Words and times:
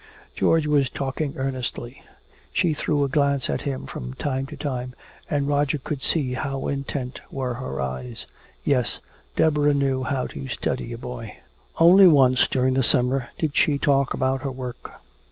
George 0.35 0.65
was 0.65 0.89
talking 0.89 1.35
earnestly. 1.37 2.01
She 2.53 2.73
threw 2.73 3.03
a 3.03 3.07
glance 3.07 3.51
at 3.51 3.61
him 3.61 3.85
from 3.85 4.15
time 4.15 4.47
to 4.47 4.57
time, 4.57 4.95
and 5.29 5.47
Roger 5.47 5.77
could 5.77 6.01
see 6.01 6.33
how 6.33 6.65
intent 6.67 7.21
were 7.29 7.53
her 7.53 7.79
eyes. 7.79 8.25
Yes, 8.63 8.97
Deborah 9.35 9.75
knew 9.75 10.01
how 10.01 10.25
to 10.25 10.47
study 10.47 10.91
a 10.91 10.97
boy. 10.97 11.37
Only 11.77 12.07
once 12.07 12.47
during 12.47 12.73
the 12.73 12.81
summer 12.81 13.29
did 13.37 13.55
she 13.55 13.77
talk 13.77 14.15
about 14.15 14.41
her 14.41 14.51
work. 14.51 14.99